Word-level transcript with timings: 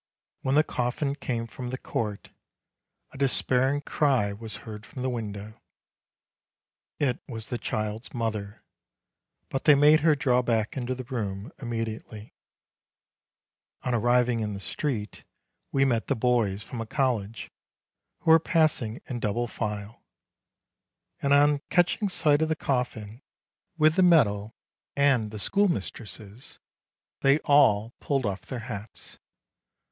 1 0.41 0.55
When 0.55 0.55
the 0.59 0.63
coffin 0.63 1.13
came 1.13 1.45
from 1.45 1.69
the 1.69 1.77
court, 1.77 2.31
a 3.11 3.19
despairing 3.19 3.81
cry 3.81 4.33
was 4.33 4.55
heard 4.65 4.83
from 4.83 5.03
the 5.03 5.11
window. 5.11 5.61
It 6.97 7.19
was 7.27 7.49
the 7.49 7.59
child's 7.59 8.11
mother; 8.11 8.63
but 9.49 9.65
they 9.65 9.75
made 9.75 9.99
her 9.99 10.15
draw 10.15 10.41
back 10.41 10.75
into 10.75 10.95
the 10.95 11.03
room 11.03 11.51
176 11.61 11.61
MARCH 11.61 11.67
immediately. 12.11 12.33
On 13.83 13.93
arriving 13.93 14.39
in 14.39 14.53
the 14.53 14.59
street, 14.59 15.23
we 15.71 15.85
met 15.85 16.07
the 16.07 16.15
boys 16.15 16.63
from 16.63 16.81
a 16.81 16.87
college, 16.87 17.51
who 18.21 18.31
were 18.31 18.39
passing 18.39 19.03
in 19.07 19.19
double 19.19 19.45
file; 19.45 20.01
and 21.21 21.31
on 21.31 21.61
catching 21.69 22.09
sight 22.09 22.41
of 22.41 22.49
the 22.49 22.55
coffin 22.55 23.21
with 23.77 23.97
the 23.97 24.01
medal 24.01 24.55
and 24.95 25.29
the 25.29 25.37
schoolmistresses, 25.37 26.57
they 27.19 27.37
all 27.41 27.93
pulled 27.99 28.25
off 28.25 28.47
their 28.47 28.61
hats. 28.65 29.19